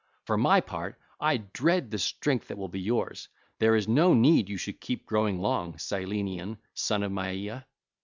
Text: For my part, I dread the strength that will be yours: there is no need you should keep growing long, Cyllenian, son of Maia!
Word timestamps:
For 0.25 0.35
my 0.35 0.61
part, 0.61 0.97
I 1.19 1.37
dread 1.37 1.91
the 1.91 1.99
strength 1.99 2.47
that 2.47 2.57
will 2.57 2.67
be 2.69 2.79
yours: 2.79 3.27
there 3.59 3.75
is 3.75 3.87
no 3.87 4.15
need 4.15 4.49
you 4.49 4.57
should 4.57 4.81
keep 4.81 5.05
growing 5.05 5.39
long, 5.39 5.73
Cyllenian, 5.73 6.57
son 6.73 7.03
of 7.03 7.11
Maia! 7.11 7.61